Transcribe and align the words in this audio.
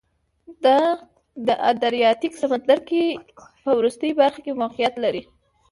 دا 0.65 0.79
د 1.47 1.49
ادریاتیک 1.71 2.33
سمندرګي 2.41 3.05
په 3.63 3.69
وروستۍ 3.79 4.11
برخه 4.19 4.39
کې 4.45 4.59
موقعیت 4.61 4.93
لري 5.03 5.23